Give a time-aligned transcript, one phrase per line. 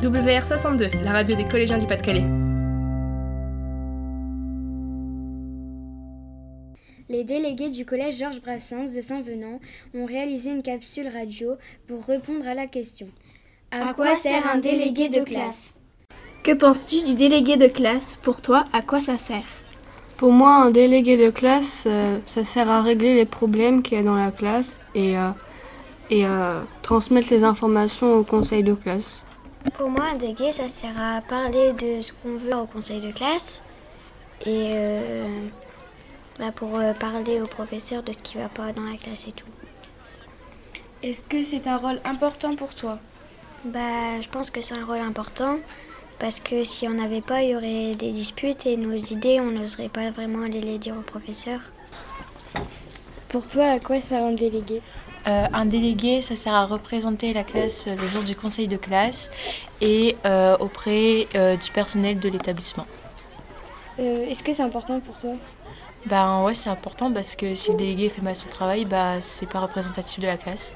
[0.00, 2.24] WR62, la radio des collégiens du Pas-de-Calais.
[7.10, 9.60] Les délégués du collège Georges Brassens de Saint-Venant
[9.92, 13.08] ont réalisé une capsule radio pour répondre à la question.
[13.72, 15.74] À, quoi sert un délégué de classe
[16.42, 18.16] Que penses-tu du délégué de classe?
[18.16, 19.44] Pour toi, à quoi ça sert?
[20.16, 24.00] Pour moi, un délégué de classe, euh, ça sert à régler les problèmes qu'il y
[24.00, 25.28] a dans la classe et, euh,
[26.08, 29.22] et euh, transmettre les informations au conseil de classe.
[29.74, 33.12] Pour moi, un délégué, ça sert à parler de ce qu'on veut au conseil de
[33.12, 33.62] classe
[34.46, 34.74] et
[36.38, 39.32] bah, pour parler au professeur de ce qui ne va pas dans la classe et
[39.32, 39.46] tout.
[41.02, 42.98] Est-ce que c'est un rôle important pour toi?
[43.64, 45.58] Bah, Je pense que c'est un rôle important
[46.18, 49.50] parce que si on n'avait pas, il y aurait des disputes et nos idées, on
[49.50, 51.60] n'oserait pas vraiment aller les dire au professeur.
[53.28, 54.82] Pour toi, à quoi sert un délégué?
[55.26, 59.30] Euh, un délégué, ça sert à représenter la classe le jour du conseil de classe
[59.80, 62.86] et euh, auprès euh, du personnel de l'établissement.
[63.98, 65.34] Est-ce que c'est important pour toi?
[66.06, 69.48] Ben ouais, c'est important parce que si le délégué fait mal son travail, bah c'est
[69.48, 70.72] pas représentatif de la classe.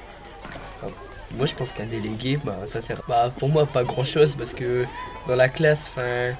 [1.37, 4.53] Moi, je pense qu'un délégué, bah, ça sert bah, pour moi pas grand chose parce
[4.53, 4.85] que
[5.27, 6.35] dans la classe, enfin,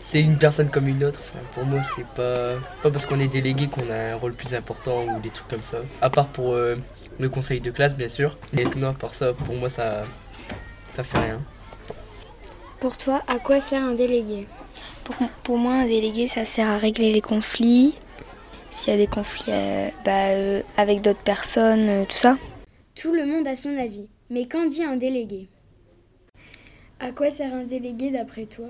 [0.00, 1.20] c'est une personne comme une autre.
[1.52, 5.04] pour moi, c'est pas, pas parce qu'on est délégué qu'on a un rôle plus important
[5.04, 5.78] ou des trucs comme ça.
[6.00, 6.76] À part pour euh,
[7.18, 8.38] le conseil de classe, bien sûr.
[8.52, 10.04] Mais sinon, à part ça, pour moi, ça,
[10.92, 11.40] ça fait rien.
[12.80, 14.46] Pour toi, à quoi sert un délégué?
[15.44, 17.94] Pour, moi, un délégué, ça sert à régler les conflits.
[18.70, 22.36] S'il y a des conflits euh, bah, euh, avec d'autres personnes, tout ça.
[22.94, 24.08] Tout le monde a son avis.
[24.30, 25.48] Mais qu'en dit un délégué?
[26.98, 28.68] À quoi sert un délégué d'après toi?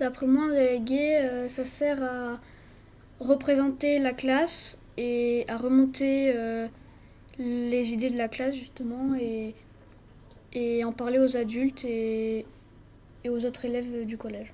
[0.00, 2.40] D'après moi, un délégué, euh, ça sert à
[3.20, 6.66] représenter la classe et à remonter euh,
[7.38, 9.54] les idées de la classe justement et,
[10.52, 12.46] et en parler aux adultes et,
[13.24, 14.52] et aux autres élèves du collège.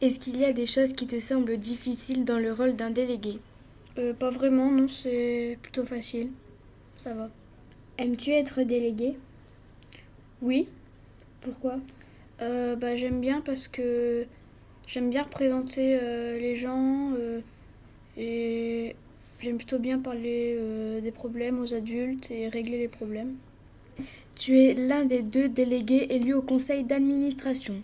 [0.00, 3.40] Est-ce qu'il y a des choses qui te semblent difficiles dans le rôle d'un délégué?
[3.98, 6.30] Euh, Pas vraiment, non, c'est plutôt facile.
[6.96, 7.30] Ça va.
[7.98, 9.16] Aimes-tu être délégué?
[10.40, 10.68] Oui.
[11.40, 11.80] Pourquoi?
[12.40, 14.26] Euh, bah, J'aime bien parce que
[14.86, 17.12] j'aime bien représenter euh, les gens
[18.16, 18.94] et
[19.40, 20.56] j'aime plutôt bien parler
[21.02, 23.34] des problèmes aux adultes et régler les problèmes.
[24.34, 27.82] Tu es l'un des deux délégués élus au conseil d'administration.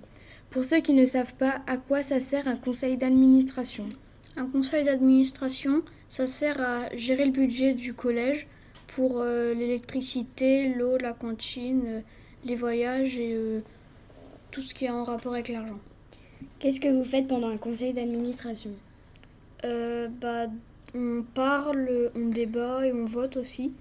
[0.51, 3.89] Pour ceux qui ne savent pas, à quoi ça sert un conseil d'administration?
[4.37, 8.47] Un conseil d'administration, ça sert à gérer le budget du collège
[8.87, 12.01] pour euh, l'électricité, l'eau, la cantine, euh,
[12.45, 13.61] les voyages et euh,
[14.53, 15.81] tout ce qui est en rapport avec l'argent.
[16.61, 18.71] Qu'est-ce que vous faites pendant un conseil d'administration?
[20.21, 20.47] Bah,
[20.95, 23.73] On parle, on débat et on vote aussi.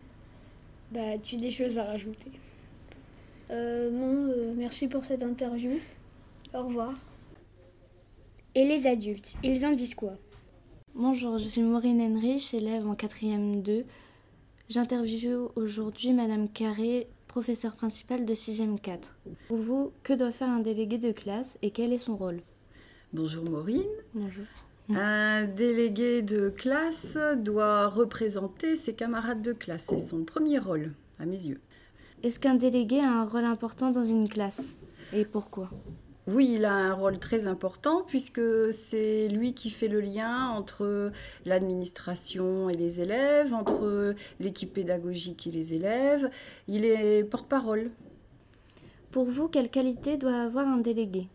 [0.92, 2.32] Bah, as des choses à rajouter
[3.50, 5.72] Non, merci pour cette interview.
[6.54, 6.94] Au revoir.
[8.56, 10.14] Et les adultes, ils en disent quoi?
[10.96, 13.86] Bonjour, je suis Maureen Henrich, élève en 4e 2
[14.70, 19.18] J'interviewe aujourd'hui Madame Carré, professeure principale de 6e 4.
[19.48, 22.42] Pour vous, que doit faire un délégué de classe et quel est son rôle?
[23.12, 23.84] Bonjour Maureen.
[24.14, 24.46] Bonjour.
[24.90, 29.86] Un délégué de classe doit représenter ses camarades de classe.
[29.90, 31.62] C'est son premier rôle, à mes yeux.
[32.22, 34.76] Est-ce qu'un délégué a un rôle important dans une classe?
[35.14, 35.70] Et pourquoi?
[36.28, 41.12] Oui, il a un rôle très important puisque c'est lui qui fait le lien entre
[41.46, 46.30] l'administration et les élèves, entre l'équipe pédagogique et les élèves.
[46.68, 47.92] Il est porte-parole.
[49.12, 51.28] Pour vous, quelle qualité doit avoir un délégué?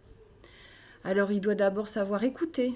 [1.05, 2.75] Alors, il doit d'abord savoir écouter.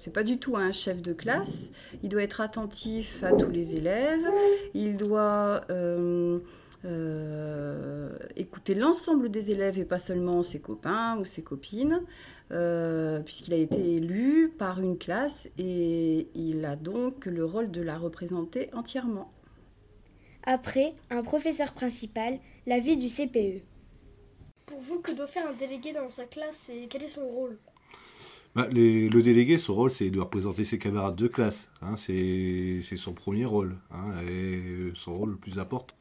[0.00, 1.70] C'est pas du tout un chef de classe.
[2.02, 4.26] Il doit être attentif à tous les élèves.
[4.72, 6.38] Il doit euh,
[6.86, 12.00] euh, écouter l'ensemble des élèves et pas seulement ses copains ou ses copines,
[12.50, 17.82] euh, puisqu'il a été élu par une classe et il a donc le rôle de
[17.82, 19.30] la représenter entièrement.
[20.44, 23.60] Après, un professeur principal, l'avis du CPE.
[24.64, 27.58] Pour vous, que doit faire un délégué dans sa classe et quel est son rôle?
[28.54, 31.68] Bah, le délégué, son rôle, c'est de représenter ses camarades de classe.
[31.82, 35.94] Hein, c'est son premier rôle, hein, et son rôle le plus important.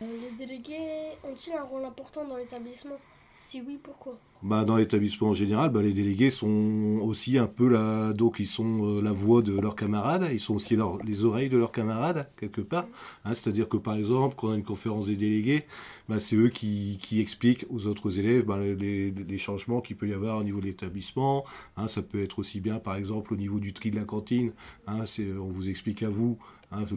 [0.00, 2.98] Euh, les délégués ont-ils un rôle important dans l'établissement?
[3.40, 4.18] Si oui, pourquoi?
[4.42, 8.46] Bah, Dans l'établissement en général, bah, les délégués sont aussi un peu la, donc ils
[8.46, 12.30] sont euh, la voix de leurs camarades, ils sont aussi les oreilles de leurs camarades,
[12.36, 12.86] quelque part.
[13.24, 15.64] Hein, c'est-à-dire que par exemple, quand on a une conférence des délégués,
[16.08, 18.46] bah, c'est eux qui, qui, expliquent aux autres élèves
[18.78, 21.44] les, les, changements qu'il peut y avoir au niveau de l'établissement.
[21.76, 24.52] Hein, ça peut être aussi bien, par exemple, au niveau du tri de la cantine.
[24.86, 26.38] Hein, on vous explique à vous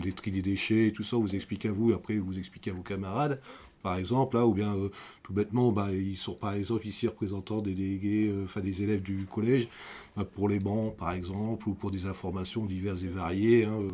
[0.04, 2.74] les tri des déchets, tout ça, vous expliquez à vous, et après vous expliquez à
[2.74, 3.42] vos camarades.
[3.82, 4.76] Par exemple, là, ou bien
[5.24, 9.26] tout bêtement, bah, ils sont par exemple ici représentants des délégués, enfin des élèves du
[9.26, 9.68] collège,
[10.16, 13.66] bah, pour les bancs par exemple, ou pour des informations diverses et variées.
[13.66, 13.88] Hein,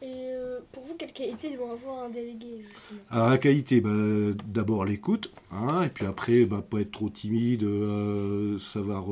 [0.00, 0.32] et
[0.70, 2.62] pour vous, quelle qualité doit avoir un délégué
[3.10, 3.90] Alors la qualité, bah,
[4.46, 7.66] d'abord l'écoute, hein, et puis après, bah, pas être trop timide,
[8.60, 9.06] savoir,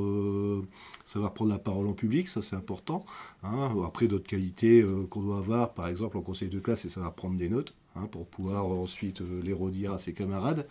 [1.05, 3.05] savoir prendre la parole en public, ça c'est important.
[3.43, 3.75] Hein.
[3.85, 7.37] Après d'autres qualités qu'on doit avoir, par exemple en conseil de classe, c'est savoir prendre
[7.37, 7.75] des notes.
[7.97, 10.67] Hein, pour pouvoir ensuite euh, les redire à ses camarades.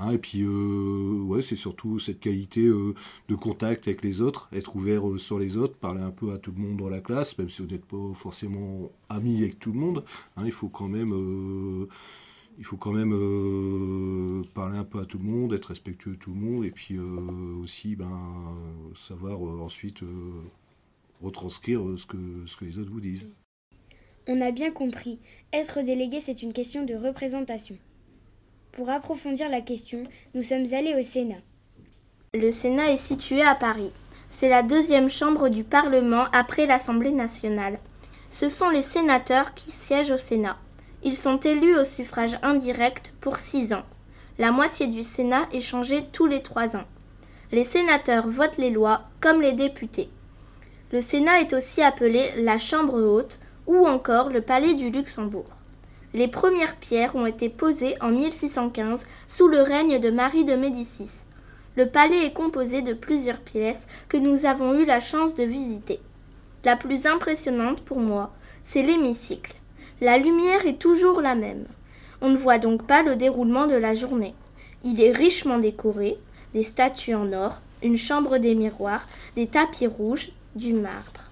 [0.00, 2.94] Hein, et puis, euh, ouais, c'est surtout cette qualité euh,
[3.28, 6.52] de contact avec les autres, être ouvert sur les autres, parler un peu à tout
[6.56, 9.78] le monde dans la classe, même si vous n'êtes pas forcément ami avec tout le
[9.78, 10.04] monde.
[10.36, 11.86] Hein, il faut quand même
[12.58, 16.32] il faut quand même parler un peu à tout le monde, être respectueux de tout
[16.32, 18.56] le monde, et puis aussi ben,
[18.94, 20.00] savoir ensuite
[21.22, 22.16] retranscrire ce que,
[22.46, 23.28] ce que les autres vous disent.
[24.28, 25.20] On a bien compris,
[25.52, 27.76] être délégué, c'est une question de représentation.
[28.72, 30.02] Pour approfondir la question,
[30.34, 31.42] nous sommes allés au Sénat.
[32.34, 33.92] Le Sénat est situé à Paris.
[34.28, 37.78] C'est la deuxième chambre du Parlement après l'Assemblée nationale.
[38.28, 40.56] Ce sont les sénateurs qui siègent au Sénat.
[41.04, 43.84] Ils sont élus au suffrage indirect pour six ans.
[44.38, 46.84] La moitié du Sénat est changée tous les trois ans.
[47.52, 50.08] Les sénateurs votent les lois comme les députés.
[50.90, 55.48] Le Sénat est aussi appelé la Chambre haute ou encore le palais du Luxembourg.
[56.14, 61.10] Les premières pierres ont été posées en 1615 sous le règne de Marie de Médicis.
[61.76, 66.00] Le palais est composé de plusieurs pièces que nous avons eu la chance de visiter.
[66.64, 68.32] La plus impressionnante pour moi,
[68.62, 69.54] c'est l'hémicycle.
[70.00, 71.66] La lumière est toujours la même.
[72.20, 74.34] On ne voit donc pas le déroulement de la journée.
[74.84, 76.16] Il est richement décoré,
[76.54, 81.30] des statues en or, une chambre des miroirs, des tapis rouges, du marbre.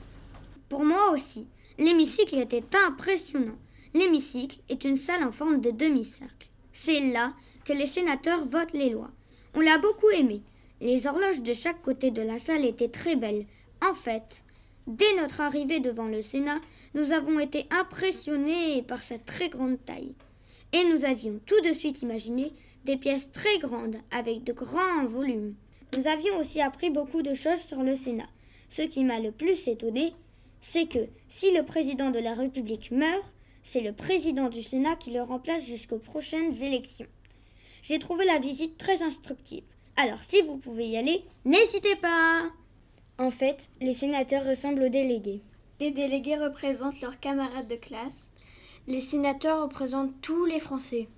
[0.68, 1.46] Pour moi aussi,
[1.78, 3.58] L'hémicycle était impressionnant.
[3.94, 6.48] L'hémicycle est une salle en forme de demi-cercle.
[6.72, 7.32] C'est là
[7.64, 9.10] que les sénateurs votent les lois.
[9.54, 10.42] On l'a beaucoup aimé.
[10.80, 13.46] Les horloges de chaque côté de la salle étaient très belles.
[13.88, 14.44] En fait,
[14.86, 16.60] dès notre arrivée devant le Sénat,
[16.94, 20.14] nous avons été impressionnés par sa très grande taille.
[20.72, 22.52] Et nous avions tout de suite imaginé
[22.84, 25.54] des pièces très grandes avec de grands volumes.
[25.96, 28.28] Nous avions aussi appris beaucoup de choses sur le Sénat.
[28.68, 30.14] Ce qui m'a le plus étonné,
[30.66, 35.10] c'est que si le président de la République meurt, c'est le président du Sénat qui
[35.10, 37.06] le remplace jusqu'aux prochaines élections.
[37.82, 39.62] J'ai trouvé la visite très instructive.
[39.96, 42.50] Alors si vous pouvez y aller, n'hésitez pas.
[43.18, 45.42] En fait, les sénateurs ressemblent aux délégués.
[45.80, 48.30] Les délégués représentent leurs camarades de classe.
[48.86, 51.08] Les sénateurs représentent tous les Français.